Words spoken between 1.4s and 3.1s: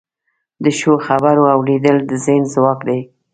اوریدل د ذهن ځواک دی.